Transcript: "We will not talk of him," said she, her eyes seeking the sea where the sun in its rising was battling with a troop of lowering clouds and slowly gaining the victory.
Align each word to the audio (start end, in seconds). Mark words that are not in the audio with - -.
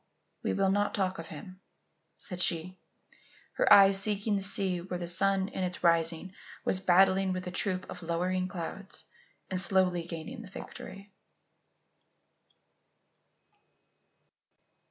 "We 0.41 0.53
will 0.53 0.71
not 0.71 0.95
talk 0.95 1.19
of 1.19 1.27
him," 1.27 1.61
said 2.17 2.41
she, 2.41 2.79
her 3.53 3.71
eyes 3.71 4.01
seeking 4.01 4.35
the 4.35 4.41
sea 4.41 4.81
where 4.81 4.97
the 4.97 5.07
sun 5.07 5.49
in 5.49 5.63
its 5.63 5.83
rising 5.83 6.33
was 6.65 6.79
battling 6.79 7.33
with 7.33 7.45
a 7.45 7.51
troop 7.51 7.87
of 7.87 8.01
lowering 8.01 8.47
clouds 8.47 9.05
and 9.51 9.61
slowly 9.61 10.01
gaining 10.01 10.41
the 10.41 10.49
victory. 10.49 11.13